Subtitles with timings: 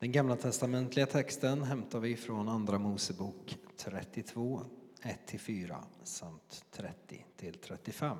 [0.00, 4.62] Den gamla testamentliga texten hämtar vi från Andra Mosebok 32,
[5.02, 6.64] 1-4 samt
[7.38, 8.16] 30-35.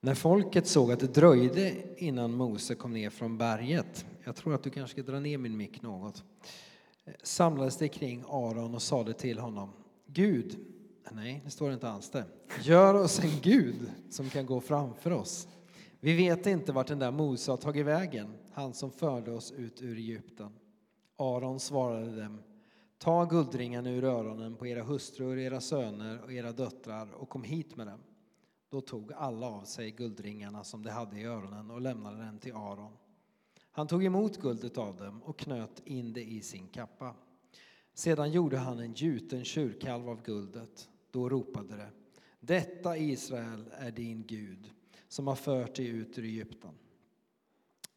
[0.00, 4.62] När folket såg att det dröjde innan Mose kom ner från berget, jag tror att
[4.62, 6.24] du kanske ska dra ner min mick något,
[7.04, 9.72] eh, samlades de kring Aron och sade till honom,
[10.06, 10.58] Gud,
[11.10, 12.24] nej, det står inte alls det,
[12.62, 15.48] gör oss en Gud som kan gå framför oss.
[16.00, 19.82] Vi vet inte vart den där Mose har tagit vägen, han som förde oss ut
[19.82, 20.52] ur Egypten.
[21.16, 22.42] Aron svarade dem,
[22.98, 27.76] ta guldringarna ur öronen på era hustrur, era söner och era döttrar och kom hit
[27.76, 28.00] med dem.
[28.70, 32.52] Då tog alla av sig guldringarna som de hade i öronen och lämnade dem till
[32.54, 32.92] Aron.
[33.70, 37.14] Han tog emot guldet av dem och knöt in det i sin kappa.
[37.94, 40.88] Sedan gjorde han en gjuten tjurkalv av guldet.
[41.10, 41.90] Då ropade det,
[42.40, 44.70] detta Israel är din Gud
[45.08, 46.74] som har fört dig ut ur Egypten.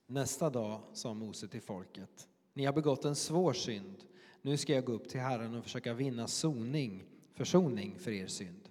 [0.08, 4.04] Nästa dag sa Mose till folket, ni har begått en svår synd.
[4.42, 8.70] Nu ska jag gå upp till Herren och försöka vinna soning, försoning för er synd.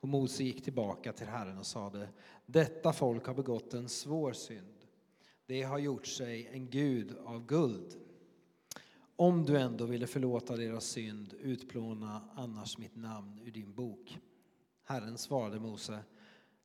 [0.00, 2.08] Och Mose gick tillbaka till Herren och sade,
[2.46, 4.86] detta folk har begått en svår synd.
[5.46, 7.96] Det har gjort sig en gud av guld.
[9.16, 14.18] Om du ändå ville förlåta deras synd, utplåna annars mitt namn ur din bok.
[14.84, 15.98] Herren svarade Mose,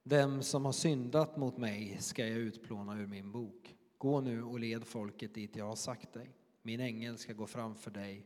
[0.08, 3.75] dem som har syndat mot mig ska jag utplåna ur min bok.
[3.97, 6.31] Gå nu och led folket dit jag har sagt dig.
[6.61, 8.25] Min ängel ska gå framför dig.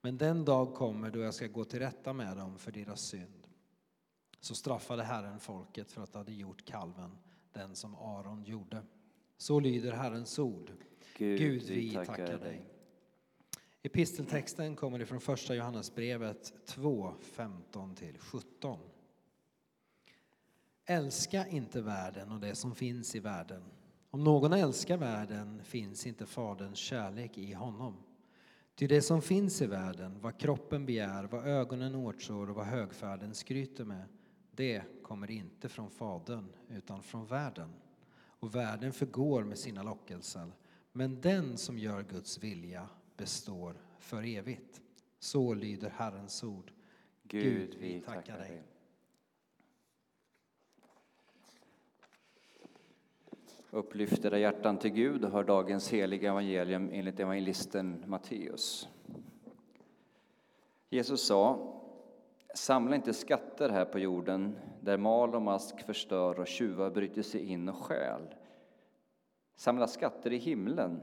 [0.00, 3.48] Men den dag kommer då jag ska gå till rätta med dem för deras synd.
[4.40, 7.18] Så straffade Herren folket för att de hade gjort kalven,
[7.52, 8.82] den som Aron gjorde.
[9.36, 10.72] Så lyder Herrens ord.
[11.16, 12.64] Gud, Gud vi tackar, tackar dig.
[13.82, 18.78] Episteltexten kommer ifrån första Johannesbrevet 2, 15-17.
[20.86, 23.62] Älska inte världen och det som finns i världen.
[24.10, 27.96] Om någon älskar världen finns inte Faderns kärlek i honom.
[28.74, 33.34] Ty det som finns i världen, vad kroppen begär, vad ögonen åtrår och vad högfärden
[33.34, 34.04] skryter med,
[34.50, 37.72] det kommer inte från Fadern utan från världen.
[38.16, 40.52] Och världen förgår med sina lockelser,
[40.92, 44.80] men den som gör Guds vilja består för evigt.
[45.18, 46.72] Så lyder Herrens ord.
[47.22, 48.62] Gud, vi tackar dig.
[53.74, 58.88] Upplyft era hjärtan till Gud och hör dagens heliga evangelium enligt evangelisten Matteus.
[60.90, 61.72] Jesus sa,
[62.54, 67.40] samla inte skatter här på jorden där mal och mask förstör och tjuvar bryter sig
[67.40, 68.34] in och stjäl.
[69.56, 71.00] Samla skatter i himlen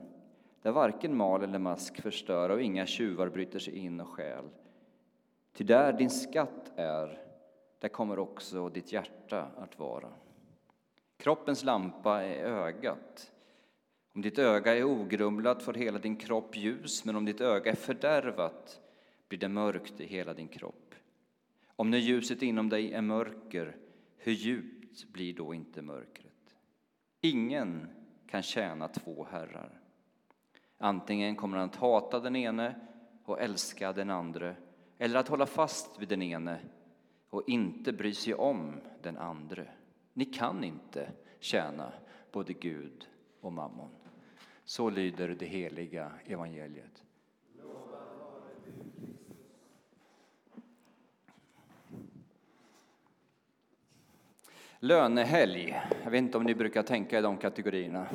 [0.61, 4.45] där varken mal eller mask förstör och inga tjuvar bryter sig in och stjäl.
[5.53, 7.21] Ty där din skatt är,
[7.79, 10.09] där kommer också ditt hjärta att vara.
[11.21, 13.31] Kroppens lampa är ögat.
[14.13, 17.75] Om ditt öga är ogrumlat får hela din kropp ljus, men om ditt öga är
[17.75, 18.81] fördärvat
[19.27, 20.95] blir det mörkt i hela din kropp.
[21.75, 23.77] Om nu ljuset inom dig är mörker,
[24.17, 26.55] hur djupt blir då inte mörkret?
[27.21, 27.87] Ingen
[28.27, 29.79] kan tjäna två herrar.
[30.77, 32.75] Antingen kommer han att hata den ene
[33.25, 34.55] och älska den andre,
[34.97, 36.59] eller att hålla fast vid den ene
[37.29, 39.67] och inte bry sig om den andre.
[40.13, 41.93] Ni kan inte tjäna
[42.31, 43.07] både Gud
[43.41, 43.89] och mammon.
[44.63, 47.03] Så lyder det heliga evangeliet.
[54.79, 55.81] Lönehelg.
[56.03, 58.07] Jag vet inte om ni brukar tänka i de kategorierna.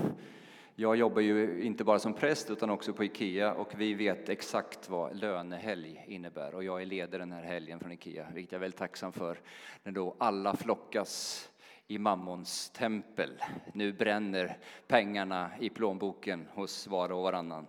[0.74, 4.88] Jag jobbar ju inte bara som präst utan också på Ikea och vi vet exakt
[4.88, 8.60] vad lönehelg innebär och jag är ledare den här helgen från Ikea, vilket jag är
[8.60, 9.40] väldigt tacksam för,
[9.82, 11.48] när då alla flockas
[11.88, 13.42] i Mammons tempel.
[13.72, 17.66] Nu bränner pengarna i plånboken hos var och varannan.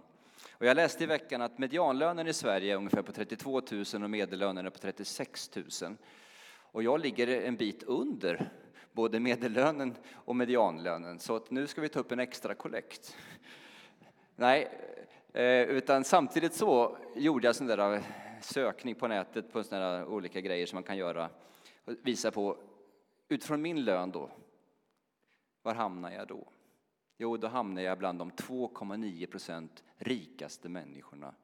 [0.51, 4.09] Och jag läste i veckan att medianlönen i Sverige är ungefär på 32 000 och
[4.09, 5.95] medellönen är på 36 000.
[6.71, 8.49] Och jag ligger en bit under
[8.91, 13.15] både medellönen och medianlönen, så att nu ska vi ta upp en extra kollekt.
[14.35, 14.67] Nej,
[15.33, 18.01] eh, utan samtidigt så gjorde jag sån där eh,
[18.41, 21.29] sökning på nätet på såna där olika grejer som man kan göra
[21.85, 22.57] och visa på
[23.29, 24.31] utifrån min lön då,
[25.61, 26.47] var hamnar jag då?
[27.17, 31.35] Jo, då hamnar jag bland de 2,9 procent rikaste människorna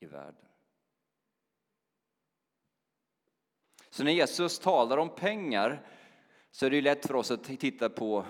[0.00, 0.44] i världen.
[3.90, 5.86] Så när Jesus talar om pengar
[6.50, 8.26] så är det lätt för oss att titta på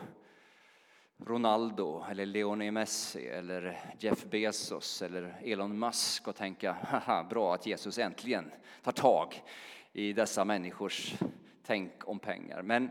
[1.16, 7.66] Ronaldo eller Lionel Messi eller Jeff Bezos eller Elon Musk och tänka haha, bra att
[7.66, 8.50] Jesus äntligen
[8.82, 9.42] tar tag
[9.92, 11.14] i dessa människors
[11.66, 12.62] tänk om pengar.
[12.62, 12.90] Men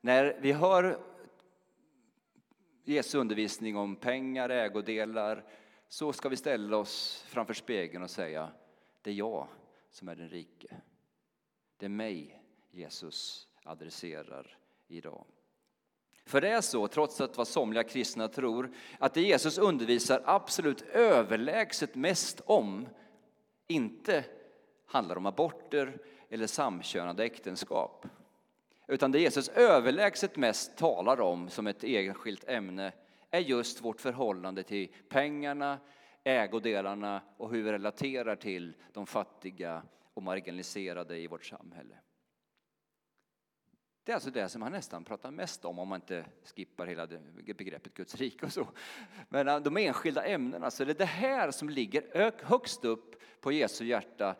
[0.00, 0.98] när vi hör
[2.84, 5.44] Jesu undervisning om pengar, ägodelar
[5.88, 8.52] så ska vi ställa oss framför spegeln och säga
[9.02, 9.48] det är jag
[9.90, 10.76] som är den rike.
[11.76, 14.58] Det är mig Jesus adresserar
[14.88, 15.24] idag.
[16.24, 20.82] För det är så, trots att vad somliga kristna tror, att det Jesus undervisar absolut
[20.82, 22.88] överlägset mest om
[23.66, 24.24] inte
[24.86, 25.98] handlar om aborter
[26.30, 28.06] eller samkönade äktenskap.
[28.88, 32.92] Utan det Jesus överlägset mest talar om som ett enskilt ämne
[33.30, 35.78] är just vårt förhållande till pengarna,
[36.24, 39.82] ägodelarna och hur vi relaterar till de fattiga
[40.14, 41.96] och marginaliserade i vårt samhälle.
[44.06, 46.24] Det är alltså det som han nästan pratar mest om, om man inte
[46.56, 47.06] skippar hela
[47.56, 48.68] begreppet Guds rike och så.
[49.28, 53.52] Men eh, de enskilda ämnena, så det är det här som ligger högst upp på
[53.52, 54.36] Jesu hjärta.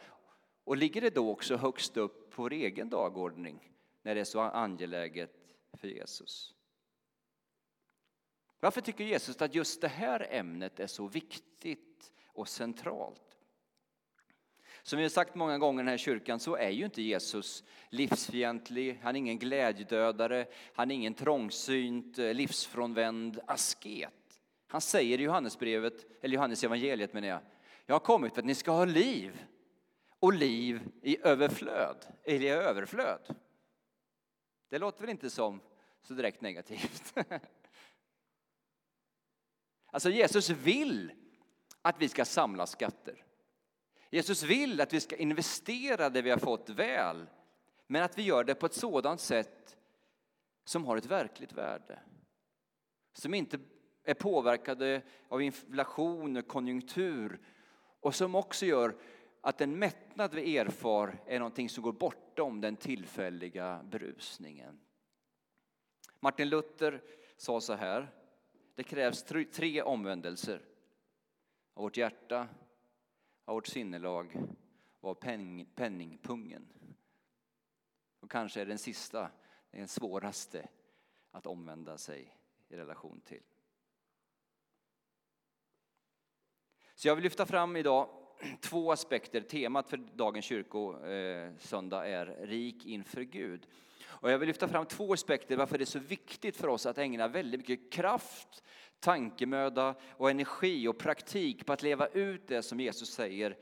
[0.66, 3.72] Och ligger det då också högst upp på vår egen dagordning
[4.02, 6.54] när det är så angeläget för Jesus?
[8.60, 13.36] Varför tycker Jesus att just det här ämnet är så viktigt och centralt?
[14.82, 17.64] Som vi har sagt många gånger i den här kyrkan så är ju inte Jesus
[17.90, 24.40] livsfientlig, han är ingen glädjedödare, han är ingen trångsynt, eh, livsfrånvänd asket.
[24.66, 27.40] Han säger i Johannesbrevet, eller Johannes evangeliet menar jag,
[27.86, 29.46] jag har kommit för att ni ska ha liv
[30.26, 33.36] och liv i överflöd, eller i överflöd.
[34.68, 35.60] Det låter väl inte som
[36.02, 37.14] så direkt negativt?
[39.90, 41.12] Alltså Jesus vill
[41.82, 43.24] att vi ska samla skatter.
[44.10, 47.26] Jesus vill att vi ska investera det vi har fått väl,
[47.86, 49.76] men att vi gör det på ett sådant sätt
[50.64, 51.98] som har ett verkligt värde.
[53.12, 53.58] Som inte
[54.04, 57.40] är påverkade av inflation och konjunktur
[58.00, 58.96] och som också gör
[59.46, 64.80] att den mättnad vi erfar är någonting som går bortom den tillfälliga berusningen.
[66.20, 67.02] Martin Luther
[67.36, 68.12] sa så här,
[68.74, 69.22] det krävs
[69.52, 70.64] tre omvändelser
[71.74, 72.48] av vårt hjärta,
[73.44, 74.36] av vårt sinnelag
[75.00, 76.68] och av penning, penningpungen.
[78.20, 79.30] Och kanske är den sista
[79.70, 80.68] den svåraste
[81.30, 82.36] att omvända sig
[82.68, 83.42] i relation till.
[86.94, 88.25] Så jag vill lyfta fram idag
[88.60, 89.40] två aspekter.
[89.40, 93.66] Temat för dagens kyrkosöndag är rik inför Gud.
[94.04, 96.98] Och jag vill lyfta fram två aspekter varför det är så viktigt för oss att
[96.98, 98.62] ägna väldigt mycket kraft,
[99.00, 103.56] tankemöda och energi och praktik på att leva ut det som Jesus säger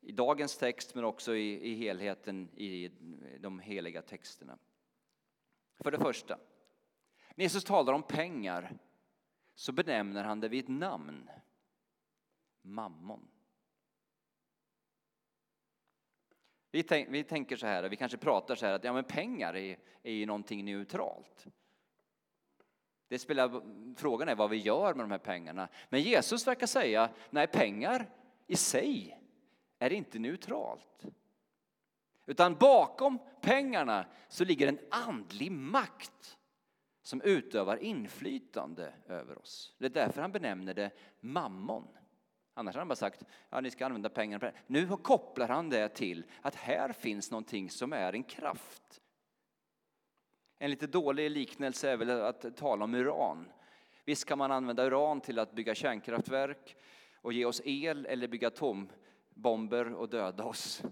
[0.00, 2.90] i dagens text men också i, i helheten i
[3.40, 4.58] de heliga texterna.
[5.80, 6.38] För det första,
[7.34, 8.78] när Jesus talar om pengar
[9.54, 11.30] så benämner han det vid ett namn.
[12.62, 13.28] Mammon.
[16.70, 19.56] Vi, tänk, vi tänker så här, vi kanske pratar så här att ja, men pengar
[19.56, 21.46] är, är ju någonting neutralt.
[23.08, 23.62] Det spelar,
[23.96, 25.68] frågan är vad vi gör med de här pengarna.
[25.88, 28.10] Men Jesus verkar säga, nej pengar
[28.46, 29.18] i sig
[29.78, 31.04] är inte neutralt.
[32.26, 36.38] Utan bakom pengarna så ligger en andlig makt
[37.02, 39.74] som utövar inflytande över oss.
[39.78, 40.90] Det är därför han benämner det
[41.20, 41.97] mammon.
[42.58, 44.52] Annars hade han bara sagt att ni ska använda pengarna.
[44.66, 49.00] Nu kopplar han det till att här finns någonting som är en kraft.
[50.58, 53.48] En lite dålig liknelse är väl att tala om uran.
[54.04, 56.76] Visst kan man använda uran till att bygga kärnkraftverk
[57.14, 60.82] och ge oss el eller bygga atombomber och döda oss.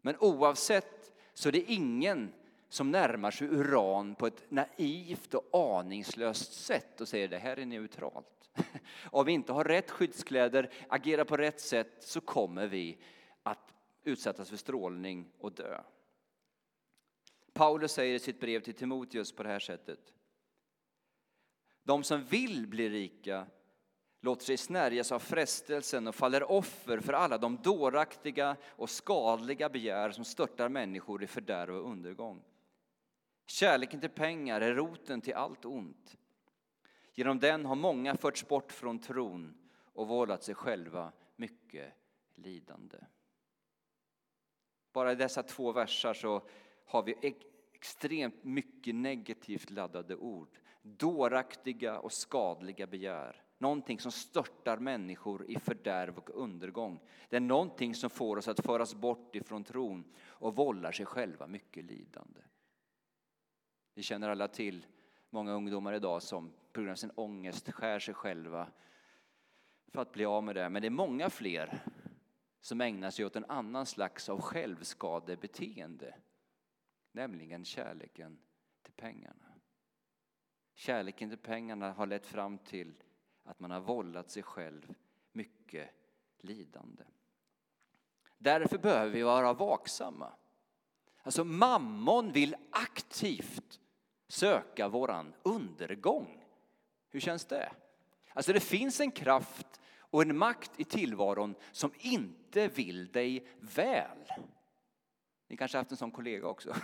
[0.00, 2.32] Men oavsett så är det ingen
[2.68, 7.66] som närmar sig uran på ett naivt och aningslöst sätt och säger det här är
[7.66, 8.33] neutralt.
[9.04, 12.98] Om vi inte har rätt skyddskläder, agerar på rätt sätt så kommer vi
[13.42, 15.80] att utsättas för strålning och dö.
[17.52, 20.14] Paulus säger i sitt brev till Timoteus på det här sättet.
[21.82, 23.46] De som vill bli rika
[24.20, 30.10] låter sig snärjas av frestelsen och faller offer för alla de dåraktiga och skadliga begär
[30.10, 32.42] som störtar människor i fördärv och undergång.
[33.46, 36.16] Kärleken till pengar är roten till allt ont.
[37.14, 41.92] Genom den har många förts bort från tron och vållat sig själva mycket
[42.34, 42.98] lidande.
[44.92, 46.42] Bara i dessa två versar så
[46.84, 47.36] har vi
[47.72, 50.58] extremt mycket negativt laddade ord.
[50.82, 53.42] Dåraktiga och skadliga begär.
[53.58, 57.00] Någonting som störtar människor i fördärv och undergång.
[57.28, 61.46] Det är någonting som får oss att föras bort ifrån tron och vållar sig själva
[61.46, 62.40] mycket lidande.
[63.94, 64.86] Vi känner alla till
[65.34, 68.68] många ungdomar idag som på grund av sin ångest skär sig själva
[69.88, 70.68] för att bli av med det.
[70.68, 71.82] Men det är många fler
[72.60, 76.14] som ägnar sig åt en annan slags av självskadebeteende.
[77.12, 78.38] Nämligen kärleken
[78.82, 79.52] till pengarna.
[80.74, 82.94] Kärleken till pengarna har lett fram till
[83.42, 84.94] att man har vållat sig själv
[85.32, 85.90] mycket
[86.38, 87.04] lidande.
[88.38, 90.32] Därför behöver vi vara vaksamma.
[91.22, 93.80] Alltså mammon vill aktivt
[94.34, 96.44] söka våran undergång.
[97.10, 97.72] Hur känns det?
[98.32, 104.32] Alltså det finns en kraft och en makt i tillvaron som inte vill dig väl.
[105.48, 106.74] Ni kanske har haft en sån kollega också.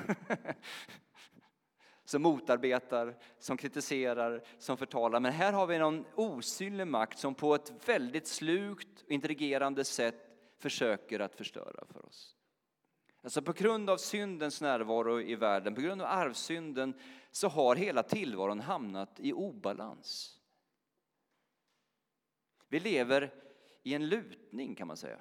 [2.04, 5.20] som motarbetar, som kritiserar, som förtalar.
[5.20, 10.30] Men här har vi någon osynlig makt som på ett väldigt slukt och intrigerande sätt
[10.58, 12.36] försöker att förstöra för oss.
[13.22, 16.94] Alltså på grund av syndens närvaro i världen, på grund av arvsynden,
[17.30, 20.40] så har hela tillvaron hamnat i obalans.
[22.68, 23.34] Vi lever
[23.82, 25.20] i en lutning kan man säga.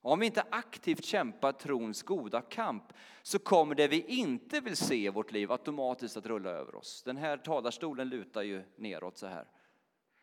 [0.00, 4.94] Om vi inte aktivt kämpar trons goda kamp så kommer det vi inte vill se
[4.94, 7.02] i vårt liv automatiskt att rulla över oss.
[7.02, 9.50] Den här talarstolen lutar ju neråt så här.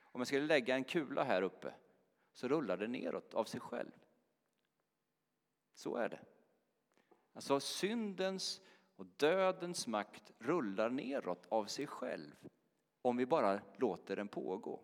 [0.01, 1.73] Om jag skulle lägga en kula här uppe
[2.33, 3.91] så rullar det neråt av sig själv.
[5.73, 6.19] Så är det.
[7.35, 8.61] Alltså syndens
[8.95, 12.35] och dödens makt rullar neråt av sig själv
[13.01, 14.83] om vi bara låter den pågå.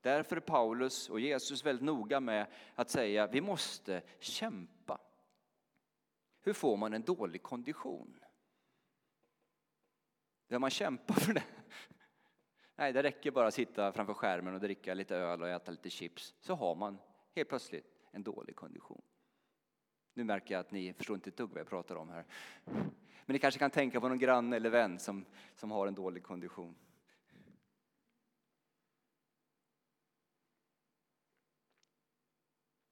[0.00, 5.00] Därför är Paulus och Jesus väldigt noga med att säga vi måste kämpa.
[6.40, 8.20] Hur får man en dålig kondition?
[10.48, 11.44] Behöver man kämpa för det?
[12.76, 15.90] Nej, det räcker bara att sitta framför skärmen och dricka lite öl och äta lite
[15.90, 16.98] chips så har man
[17.34, 19.02] helt plötsligt en dålig kondition.
[20.18, 22.24] Nu märker jag att ni förstår inte ett dugg vad jag pratar om här.
[22.64, 22.92] Men
[23.26, 26.74] ni kanske kan tänka på någon granne eller vän som, som har en dålig kondition.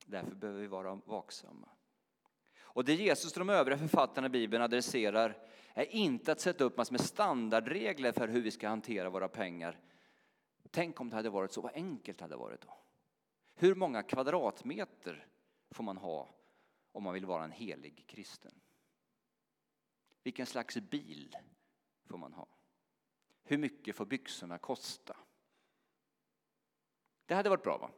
[0.04, 1.68] Därför behöver vi vara vaksamma.
[2.59, 5.37] Och det Jesus och de övriga författarna i Bibeln adresserar
[5.75, 9.78] är inte att sätta upp massor med standardregler för hur vi ska hantera våra pengar.
[10.71, 12.78] Tänk om det hade varit så, vad enkelt det hade varit då.
[13.54, 15.26] Hur många kvadratmeter
[15.71, 16.36] får man ha
[16.97, 18.61] om man vill vara en helig kristen?
[20.23, 21.37] Vilken slags bil
[22.05, 22.49] får man ha?
[23.43, 25.17] Hur mycket får byxorna kosta?
[27.26, 27.91] Det hade varit bra va?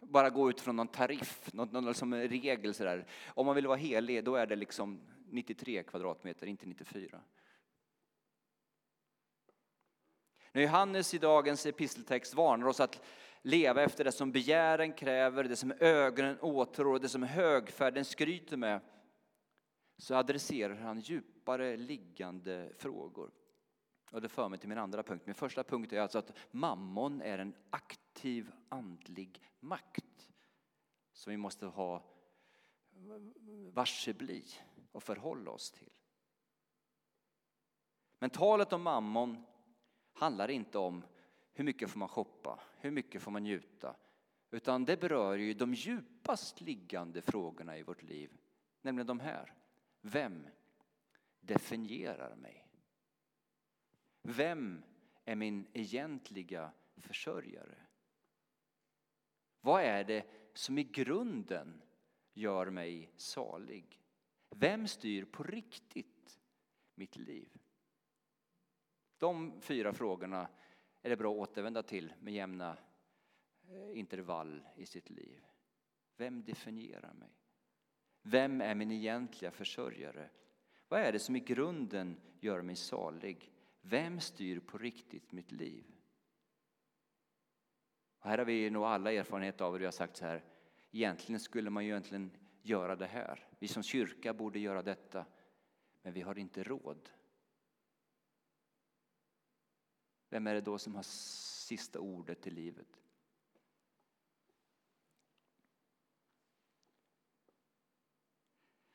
[0.00, 3.06] bara gå ut från någon tariff, någon, någon liksom regel sådär.
[3.26, 7.20] Om man vill vara helig, då är det liksom 93 kvadratmeter, inte 94.
[10.52, 13.00] När Johannes i dagens episteltext varnar oss att
[13.42, 18.56] leva efter det som begären kräver, det som ögonen åtrår och det som högfärden skryter
[18.56, 18.80] med,
[19.96, 23.30] så adresserar han djupare liggande frågor.
[24.10, 25.26] Och det för mig till min andra punkt.
[25.26, 30.30] Min första punkt är alltså att mammon är en aktiv andlig makt
[31.12, 32.04] som vi måste ha
[33.72, 34.44] varse bli
[34.92, 35.90] och förhålla oss till.
[38.18, 39.44] Men talet om mammon
[40.12, 41.04] handlar inte om
[41.52, 43.96] hur mycket får man shoppa, hur mycket får man njuta,
[44.50, 48.38] utan det berör ju de djupast liggande frågorna i vårt liv,
[48.82, 49.54] nämligen de här.
[50.00, 50.46] Vem
[51.40, 52.68] definierar mig?
[54.22, 54.82] Vem
[55.24, 57.78] är min egentliga försörjare?
[59.60, 61.82] Vad är det som i grunden
[62.32, 64.00] gör mig salig?
[64.50, 66.40] Vem styr på riktigt
[66.94, 67.58] mitt liv?
[69.18, 70.48] De fyra frågorna
[71.02, 72.76] är det bra att återvända till med jämna
[73.68, 75.44] eh, intervall i sitt liv.
[76.16, 77.30] Vem definierar mig?
[78.22, 80.30] Vem är min egentliga försörjare?
[80.88, 83.52] Vad är det som i grunden gör mig salig?
[83.80, 85.84] Vem styr på riktigt mitt liv?
[88.18, 89.78] Och här har vi nog alla erfarenhet av det.
[89.78, 90.44] Vi har sagt så här,
[90.90, 92.30] egentligen skulle man ju egentligen
[92.62, 93.48] göra det här.
[93.58, 95.26] Vi som kyrka borde göra detta,
[96.02, 97.10] men vi har inte råd.
[100.32, 103.02] Vem är det då som har sista ordet i livet?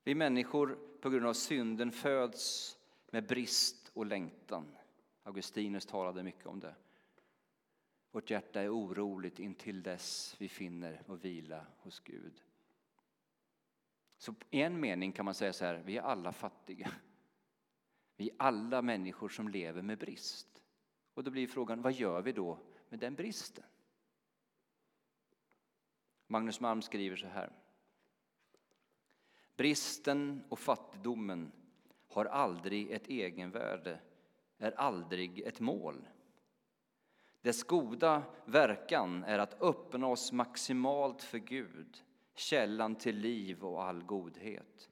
[0.04, 2.78] Vi människor på grund av synden föds
[3.12, 4.78] med brist och längtan.
[5.24, 6.76] Augustinus talade mycket om det.
[8.12, 12.44] Vårt hjärta är oroligt intill dess vi finner och vila hos Gud.
[14.18, 16.92] Så i en mening kan man säga så här, vi är alla fattiga.
[18.16, 20.57] Vi är alla människor som lever med brist.
[21.18, 22.60] Och då blir frågan, vad gör vi då
[22.90, 23.64] med den bristen?
[26.28, 27.52] Magnus Malm skriver så här.
[29.56, 31.52] Bristen och fattigdomen
[32.08, 34.00] har aldrig ett egenvärde,
[34.58, 36.08] är aldrig ett mål.
[37.42, 42.04] Dess goda verkan är att öppna oss maximalt för Gud,
[42.36, 44.90] källan till liv och all godhet.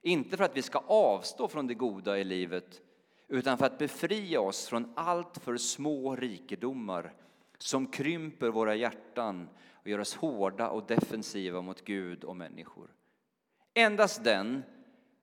[0.00, 2.82] Inte för att vi ska avstå från det goda i livet,
[3.28, 7.14] utan för att befria oss från allt för små rikedomar
[7.58, 12.94] som krymper våra hjärtan och gör oss hårda och defensiva mot Gud och människor.
[13.74, 14.62] Endast den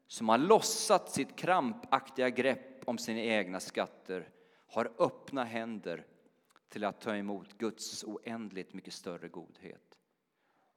[0.07, 4.29] som har lossat sitt krampaktiga grepp om sina egna skatter
[4.67, 6.05] har öppna händer
[6.69, 9.99] till att ta emot Guds oändligt mycket större godhet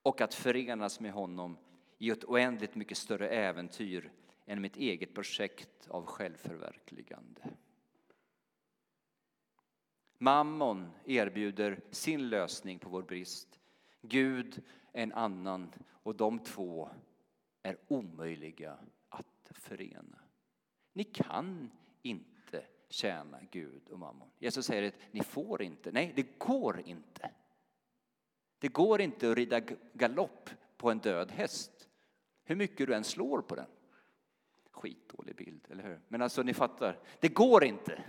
[0.03, 1.59] och att förenas med honom
[1.99, 4.11] i ett oändligt mycket större äventyr
[4.49, 7.43] än mitt eget projekt av självförverkligande.
[10.19, 13.61] Mammon erbjuder sin lösning på vår brist.
[14.01, 14.63] Gud
[14.93, 16.91] en annan och de två
[17.63, 18.79] är omöjliga
[19.09, 20.19] att förena.
[20.93, 21.71] Ni kan
[22.03, 24.31] inte tjäna Gud och mammon.
[24.39, 25.93] Jesus säger att ni får inte.
[25.93, 27.31] Nej, det går inte.
[28.59, 29.61] Det går inte att rida
[29.93, 31.89] galopp på en död häst,
[32.45, 33.67] hur mycket du än slår på den.
[34.79, 36.01] Skitdålig bild, eller hur?
[36.09, 36.99] Men alltså, ni fattar.
[37.21, 38.05] Det går inte.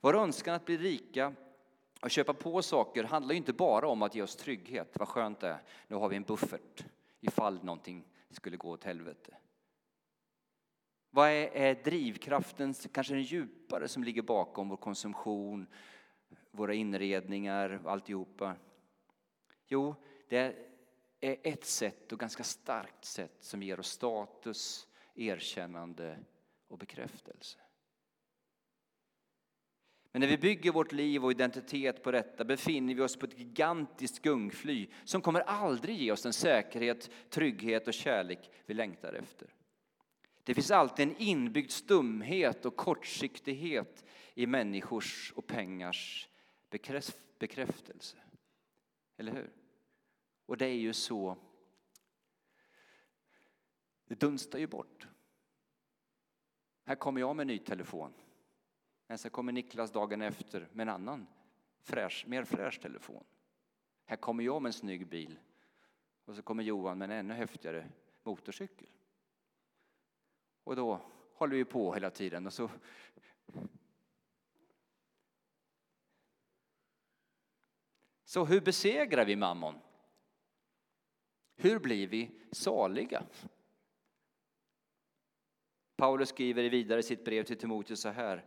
[0.00, 1.34] Vår önskan att bli rika
[2.00, 4.96] och köpa på saker handlar inte bara om att ge oss trygghet.
[4.98, 6.84] Vad skönt det är, nu har vi en buffert
[7.20, 9.36] ifall någonting skulle gå åt helvete.
[11.10, 15.66] Vad är, är drivkraften, kanske den djupare, som ligger bakom vår konsumtion,
[16.50, 18.56] våra inredningar, alltihopa?
[19.66, 19.94] Jo,
[20.28, 20.69] det är
[21.20, 26.18] är ett sätt och ganska starkt sätt som ger oss status, erkännande
[26.68, 27.58] och bekräftelse.
[30.12, 33.38] Men när vi bygger vårt liv och identitet på detta befinner vi oss på ett
[33.38, 39.54] gigantiskt gungfly som kommer aldrig ge oss den säkerhet, trygghet och kärlek vi längtar efter.
[40.44, 46.28] Det finns alltid en inbyggd stumhet och kortsiktighet i människors och pengars
[47.38, 48.16] bekräftelse.
[49.16, 49.50] Eller hur?
[50.50, 51.36] Och det är ju så,
[54.04, 55.08] det dunstar ju bort.
[56.84, 58.12] Här kommer jag med en ny telefon.
[59.06, 61.26] Men sen kommer Niklas dagen efter med en annan
[61.80, 63.24] fräsch, mer fräsch telefon.
[64.04, 65.38] Här kommer jag med en snygg bil
[66.24, 67.90] och så kommer Johan med en ännu häftigare
[68.22, 68.88] motorcykel.
[70.64, 71.00] Och då
[71.34, 72.70] håller vi på hela tiden och så
[78.24, 79.74] Så hur besegrar vi mammon?
[81.62, 83.22] Hur blir vi saliga?
[85.96, 88.44] Paulus skriver vidare i sitt brev till Timoteus så här.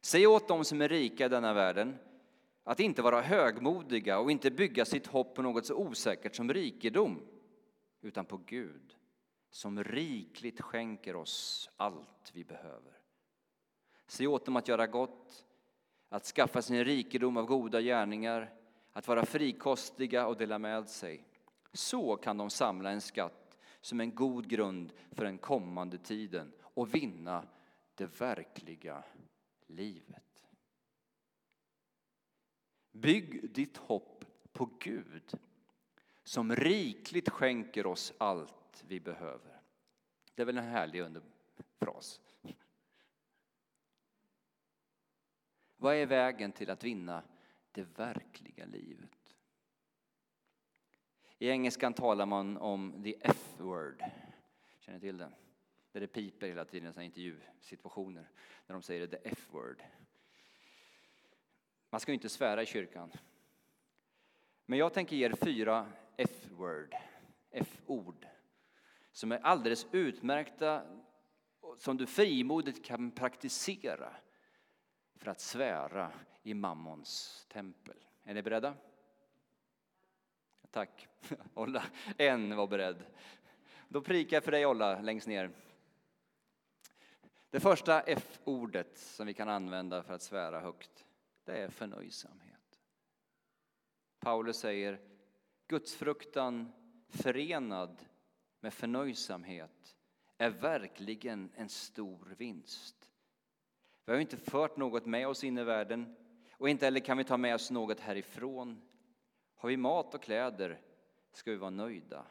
[0.00, 1.98] Säg åt dem som är rika i denna världen
[2.64, 7.20] att inte vara högmodiga och inte bygga sitt hopp på något så osäkert som rikedom,
[8.00, 8.96] utan på Gud
[9.50, 12.98] som rikligt skänker oss allt vi behöver.
[14.06, 15.46] Säg åt dem att göra gott,
[16.08, 18.54] att skaffa sin rikedom av goda gärningar,
[18.92, 21.24] att vara frikostiga och dela med sig.
[21.72, 26.94] Så kan de samla en skatt som en god grund för den kommande tiden och
[26.94, 27.48] vinna
[27.94, 29.04] det verkliga
[29.66, 30.48] livet.
[32.92, 35.38] Bygg ditt hopp på Gud
[36.24, 39.60] som rikligt skänker oss allt vi behöver.
[40.34, 42.20] Det är väl en härlig underfras.
[45.76, 47.22] Vad är vägen till att vinna
[47.72, 49.21] det verkliga livet?
[51.42, 54.04] I engelskan talar man om the F-word.
[54.78, 55.32] Känner ni till det?
[55.92, 58.30] Där det piper hela tiden i intervjusituationer
[58.66, 59.82] när de säger the F-word.
[61.90, 63.12] Man ska ju inte svära i kyrkan.
[64.66, 66.94] Men jag tänker ge er fyra F-word,
[67.50, 68.26] F-ord,
[69.12, 70.82] som är alldeles utmärkta
[71.78, 74.16] som du frimodigt kan praktisera
[75.16, 77.96] för att svära i Mammons tempel.
[78.24, 78.74] Är ni beredda?
[80.72, 81.08] Tack.
[81.54, 81.84] Olla,
[82.18, 83.04] en var beredd.
[83.88, 85.50] Då prikar jag för dig, Olla, längst ner.
[87.50, 91.06] Det första F-ordet som vi kan använda för att svära högt,
[91.44, 92.80] det är förnöjsamhet.
[94.20, 95.00] Paulus säger
[95.66, 96.72] Gudsfruktan
[97.08, 98.04] förenad
[98.60, 99.96] med förnöjsamhet
[100.38, 103.10] är verkligen en stor vinst.
[104.04, 106.16] Vi har inte fört något med oss in i världen
[106.52, 108.82] och inte heller kan vi ta med oss något härifrån.
[109.62, 110.80] Har vi mat och kläder
[111.32, 112.26] ska vi vara nöjda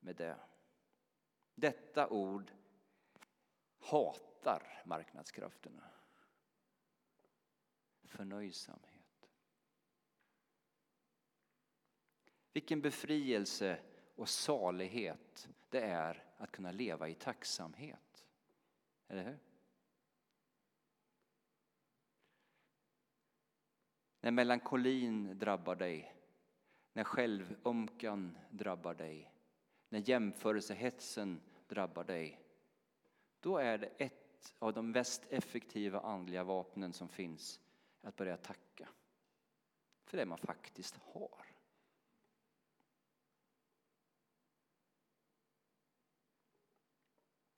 [0.00, 0.40] med det.
[1.54, 2.52] Detta ord
[3.78, 5.90] hatar marknadskrafterna.
[8.04, 9.30] Förnöjsamhet.
[12.52, 13.80] Vilken befrielse
[14.14, 18.26] och salighet det är att kunna leva i tacksamhet.
[19.08, 19.38] Eller hur?
[24.20, 26.19] När melankolin drabbar dig,
[26.92, 29.32] när självömkan drabbar dig,
[29.88, 32.40] när jämförelsehetsen drabbar dig,
[33.40, 37.60] då är det ett av de mest effektiva andliga vapnen som finns
[38.00, 38.88] att börja tacka
[40.04, 41.46] för det man faktiskt har.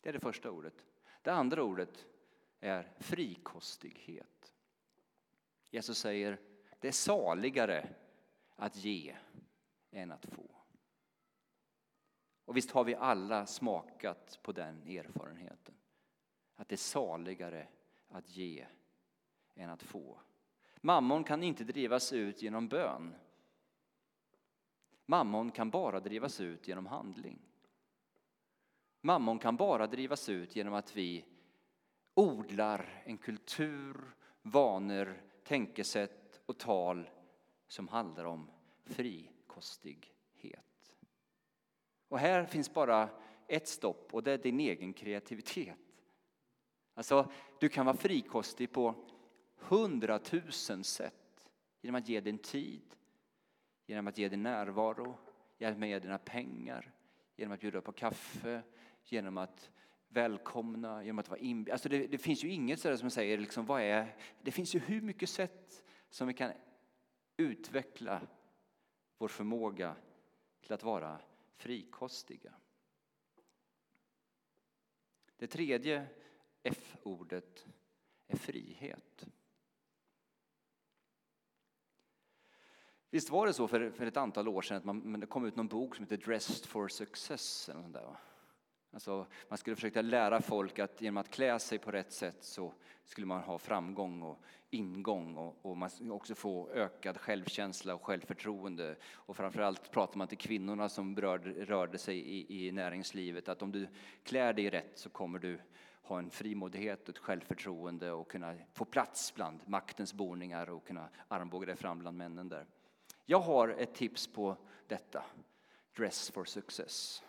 [0.00, 0.86] Det är det första ordet.
[1.22, 2.06] Det andra ordet
[2.60, 4.52] är frikostighet.
[5.70, 6.40] Jesus säger
[6.80, 7.94] det är saligare
[8.62, 9.16] att ge
[9.90, 10.50] än att få.
[12.44, 15.74] Och visst har vi alla smakat på den erfarenheten.
[16.54, 17.68] Att det är saligare
[18.08, 18.66] att ge
[19.54, 20.20] än att få.
[20.76, 23.14] Mammon kan inte drivas ut genom bön.
[25.06, 27.38] Mammon kan bara drivas ut genom handling.
[29.00, 31.24] Mammon kan bara drivas ut genom att vi
[32.14, 37.08] odlar en kultur, vanor, tänkesätt och tal
[37.72, 38.50] som handlar om
[38.84, 40.96] frikostighet.
[42.08, 43.08] Och här finns bara
[43.46, 45.76] ett stopp och det är din egen kreativitet.
[46.94, 48.94] Alltså, du kan vara frikostig på
[49.56, 52.94] hundratusen sätt genom att ge din tid,
[53.86, 55.18] genom att ge din närvaro,
[55.58, 56.92] genom att ge dina pengar,
[57.36, 58.62] genom att bjuda på kaffe,
[59.04, 59.70] genom att
[60.08, 61.72] välkomna, genom att vara inbjuden.
[61.72, 64.16] Alltså det, det, finns ju inget sådär som säger liksom, vad är...
[64.42, 66.52] Det finns ju hur mycket sätt som vi kan
[67.36, 68.20] utveckla
[69.18, 69.96] vår förmåga
[70.60, 71.20] till att vara
[71.56, 72.54] frikostiga.
[75.36, 76.06] Det tredje
[76.62, 77.66] F-ordet
[78.26, 79.26] är frihet.
[83.10, 85.56] Visst var det så för, för ett antal år sedan att man, det kom ut
[85.56, 87.68] någon bok som heter Dressed for Success?
[87.68, 88.16] Eller sånt där, va?
[88.92, 92.72] Alltså, man skulle försöka lära folk att genom att klä sig på rätt sätt så
[93.04, 94.38] skulle man ha framgång och
[94.70, 98.96] ingång och, och man skulle också få ökad självkänsla och självförtroende.
[99.12, 103.72] Och framförallt pratar man till kvinnorna som rörde, rörde sig i, i näringslivet att om
[103.72, 103.88] du
[104.22, 105.60] klär dig rätt så kommer du
[106.02, 111.08] ha en frimodighet och ett självförtroende och kunna få plats bland maktens boningar och kunna
[111.28, 112.66] armbåga dig fram bland männen där.
[113.26, 115.24] Jag har ett tips på detta.
[115.96, 117.22] Dress for success.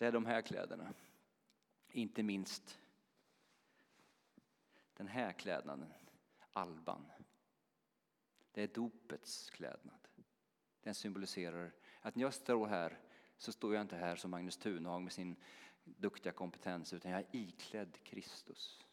[0.00, 0.94] Det är de här kläderna.
[1.88, 2.78] Inte minst
[4.94, 5.92] den här klädnaden,
[6.52, 7.06] alban.
[8.52, 10.08] Det är dopets klädnad.
[10.80, 12.98] Den symboliserar att när jag står här
[13.38, 15.36] så står jag inte här som Magnus Thunhag med sin
[15.84, 18.86] duktiga kompetens utan jag är iklädd Kristus.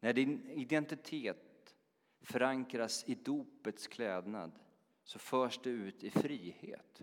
[0.00, 1.74] När din identitet
[2.20, 4.58] förankras i dopets klädnad
[5.04, 7.02] så förs det ut i frihet.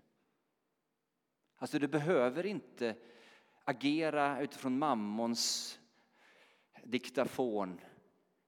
[1.55, 2.95] Alltså du behöver inte
[3.63, 5.79] agera utifrån mammons
[6.83, 7.81] diktafon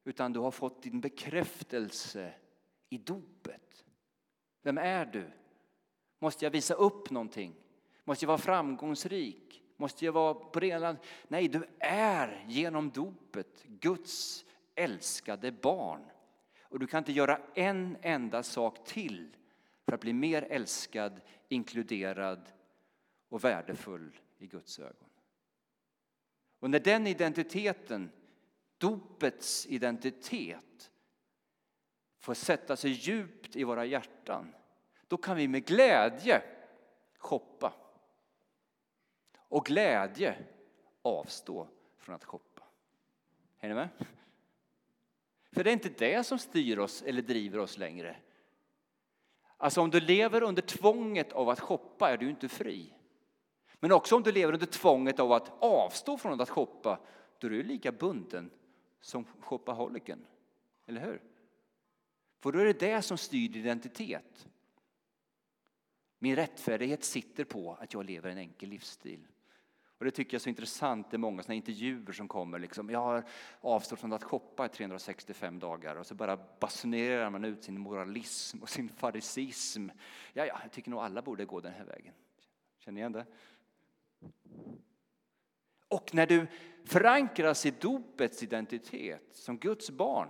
[0.03, 2.33] utan du har fått din bekräftelse
[2.89, 3.85] i dopet.
[4.61, 5.31] Vem är du?
[6.19, 7.55] Måste jag visa upp någonting?
[8.03, 9.63] Måste jag vara framgångsrik?
[9.77, 10.97] Måste jag vara på det ena?
[11.27, 16.05] Nej, du är genom dopet Guds älskade barn.
[16.61, 19.35] Och du kan inte göra en enda sak till
[19.85, 22.51] för att bli mer älskad, inkluderad
[23.29, 25.09] och värdefull i Guds ögon.
[26.59, 28.11] Och när den identiteten,
[28.77, 30.91] dopets identitet,
[32.19, 34.55] får sätta sig djupt i våra hjärtan,
[35.07, 36.41] då kan vi med glädje
[37.17, 37.73] shoppa.
[39.37, 40.45] Och glädje
[41.01, 41.67] avstå
[41.97, 42.63] från att shoppa.
[43.59, 43.89] Är ni med?
[45.51, 48.15] För det är inte det som styr oss eller driver oss längre.
[49.57, 52.93] Alltså om du lever under tvånget av att shoppa är du inte fri.
[53.79, 56.99] Men också om du lever under tvånget av att avstå från att shoppa,
[57.37, 58.51] då är du lika bunden
[59.01, 60.25] som shopaholiken.
[60.85, 61.21] Eller hur?
[62.39, 64.47] För då är det det som styr din identitet.
[66.19, 69.27] Min rättfärdighet sitter på att jag lever en enkel livsstil.
[70.03, 71.11] Och det tycker jag är så intressant.
[71.11, 72.59] Det är många såna intervjuer som kommer.
[72.59, 73.23] Liksom, jag har
[73.61, 78.61] avstått från att shoppa i 365 dagar och så bara basunerar man ut sin moralism
[78.61, 79.89] och sin farisism.
[80.33, 82.13] Ja, ja, jag tycker nog alla borde gå den här vägen.
[82.79, 83.25] Känner ni igen det?
[85.87, 86.47] Och när du
[86.85, 90.29] förankras i dopets identitet som Guds barn,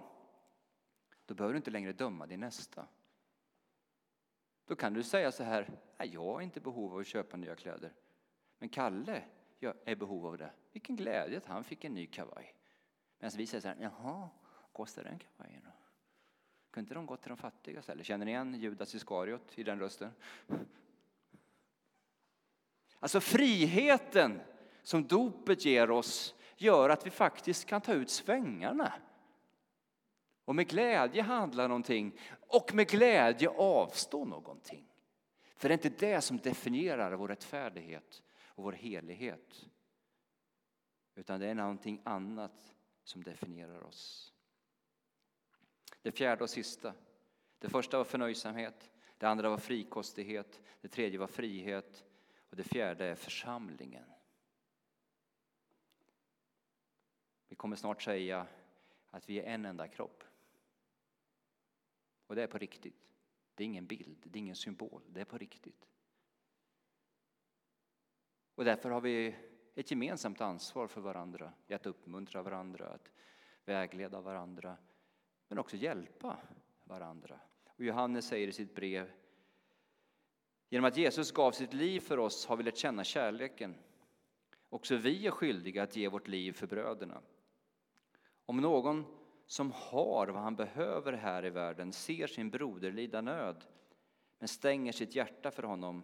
[1.26, 2.88] då behöver du inte längre döma din nästa.
[4.66, 7.94] Då kan du säga så här, jag har inte behov av att köpa nya kläder.
[8.60, 9.24] Men Kalle
[9.64, 10.52] jag är i behov av det.
[10.72, 12.56] Vilken glädje att han fick en ny kavaj.
[13.20, 14.30] Medan vi säger så här, jaha,
[14.72, 15.72] kostar den kavajen då?
[16.72, 18.06] Kunde inte de gått till de fattiga istället?
[18.06, 20.12] Känner ni igen Judas Iskariot i den rösten?
[23.00, 24.42] Alltså friheten
[24.82, 28.94] som dopet ger oss gör att vi faktiskt kan ta ut svängarna.
[30.46, 34.88] Och med glädje handla någonting och med glädje avstå någonting.
[35.56, 38.24] För det är inte det som definierar vår rättfärdighet
[38.56, 39.70] och vår helighet.
[41.16, 44.34] Utan det är någonting annat som definierar oss.
[46.02, 46.94] Det fjärde och sista.
[47.60, 52.06] Det första var förnöjsamhet, det andra var frikostighet, det tredje var frihet
[52.50, 54.06] och det fjärde är församlingen.
[57.48, 58.48] Vi kommer snart säga
[59.10, 60.24] att vi är en enda kropp.
[62.28, 63.10] Och det är på riktigt.
[63.56, 65.93] Det är ingen bild, det är ingen symbol, det är på riktigt.
[68.56, 69.36] Och därför har vi
[69.76, 73.12] ett gemensamt ansvar för varandra, i att uppmuntra varandra, att
[73.66, 74.78] vägleda varandra,
[75.48, 76.38] men också hjälpa
[76.84, 77.40] varandra.
[77.76, 79.12] Och Johannes säger i sitt brev,
[80.70, 83.76] genom att Jesus gav sitt liv för oss har vi lärt känna kärleken.
[84.70, 87.22] Också vi är skyldiga att ge vårt liv för bröderna.
[88.46, 89.06] Om någon
[89.46, 93.66] som har vad han behöver här i världen ser sin broder lida nöd
[94.40, 96.04] men stänger sitt hjärta för honom,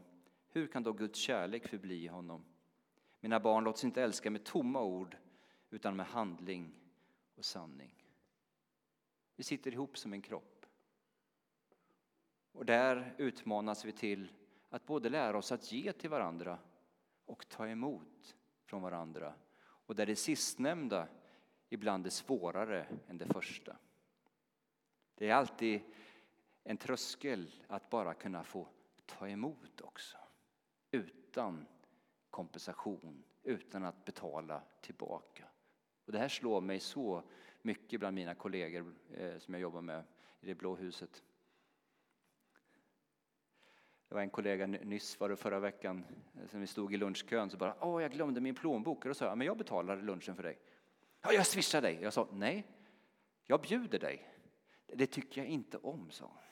[0.50, 2.46] hur kan då Guds kärlek förbli i honom?
[3.20, 5.18] Mina barn, låt oss inte älska med tomma ord
[5.70, 6.80] utan med handling
[7.36, 8.06] och sanning.
[9.36, 10.66] Vi sitter ihop som en kropp.
[12.52, 14.32] Och där utmanas vi till
[14.70, 16.60] att både lära oss att ge till varandra
[17.26, 18.36] och ta emot
[18.66, 19.34] från varandra.
[19.62, 21.08] Och där det sistnämnda
[21.70, 23.78] ibland är svårare än det första.
[25.16, 25.82] Det är alltid
[26.64, 28.68] en tröskel att bara kunna få
[29.06, 30.18] ta emot också.
[30.92, 31.68] Utan
[32.30, 35.46] kompensation, utan att betala tillbaka.
[36.06, 37.24] Och det här slår mig så
[37.62, 40.04] mycket bland mina kollegor eh, som jag jobbar med
[40.42, 41.24] i det blå huset.
[44.08, 47.50] Det var en kollega nyss, var det förra veckan, eh, som vi stod i lunchkön
[47.50, 49.06] så bara åh, jag glömde min plånbok.
[49.06, 50.60] Och då sa jag, men jag betalar lunchen för dig.
[51.22, 52.00] Ja, jag swishar dig.
[52.02, 52.68] Jag sa, nej,
[53.46, 54.28] jag bjuder dig.
[54.86, 56.49] Det tycker jag inte om, sa hon.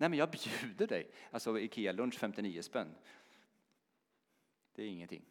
[0.00, 1.10] Nej, men jag bjuder dig.
[1.30, 2.94] Alltså Ikea-lunch 59 spänn.
[4.72, 5.24] Det är ingenting.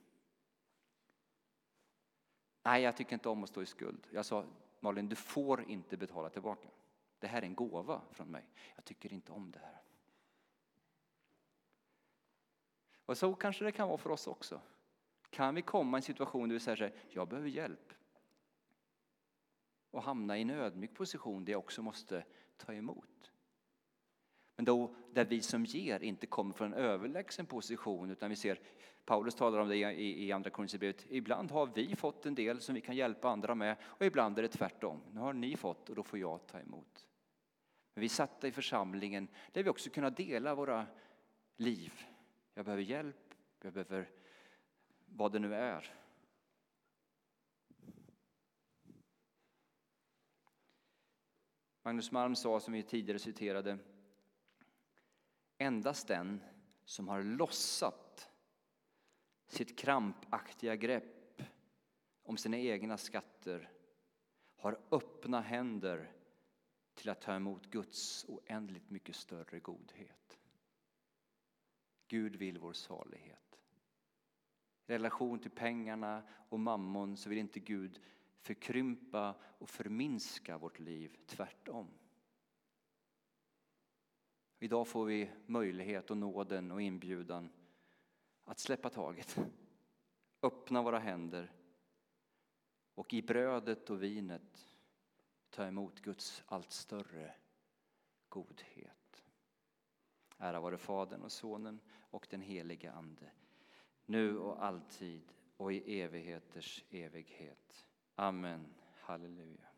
[2.64, 4.08] Nej, jag tycker inte om att stå i skuld.
[4.12, 4.46] Jag sa,
[4.80, 6.70] Malin, du får inte betala tillbaka.
[7.20, 8.44] Det här är en gåva från mig.
[8.76, 9.82] Jag tycker inte om det här.
[13.06, 14.62] Och så kanske det kan vara för oss också.
[15.30, 17.94] Kan vi komma i en situation där vi säger jag behöver hjälp.
[19.92, 22.26] Och hamna i en ödmjuk position där jag också måste
[22.58, 23.32] ta emot.
[24.60, 28.60] Men då där vi som ger inte kommer från en överlägsen position utan vi ser,
[29.06, 32.76] Paulus talar om det i, i Andra Korinthierbrevet, ibland har vi fått en del som
[32.76, 35.02] vi kan hjälpa andra med och ibland är det tvärtom.
[35.14, 37.08] Nu har ni fått och då får jag ta emot.
[37.94, 40.86] Men vi är satta i församlingen där vi också kunnat dela våra
[41.58, 41.94] liv.
[42.54, 44.10] Jag behöver hjälp, jag behöver
[45.06, 45.94] vad det nu är.
[51.82, 53.78] Magnus Malm sa, som vi tidigare citerade,
[55.60, 56.44] endast den
[56.86, 58.30] som har lossat
[59.48, 61.42] sitt krampaktiga grepp
[62.24, 63.72] om sina egna skatter
[64.56, 66.12] har öppna händer
[66.94, 70.40] till att ta emot Guds oändligt mycket större godhet.
[72.08, 73.60] Gud vill vår salighet
[74.88, 78.00] I relation till pengarna och mammon så vill inte Gud
[78.40, 81.99] förkrympa och förminska vårt liv, tvärtom.
[84.60, 87.50] Idag får vi möjlighet och nåden och inbjudan
[88.44, 89.38] att släppa taget,
[90.42, 91.52] öppna våra händer
[92.96, 94.68] och i brödet och vinet
[95.50, 97.34] ta emot Guds allt större
[98.30, 99.24] godhet.
[100.38, 103.32] Ära vare Fadern och Sonen och den helige Ande
[104.10, 105.22] nu och alltid
[105.58, 107.88] och i evigheters evighet.
[108.16, 108.66] Amen.
[109.00, 109.69] Halleluja.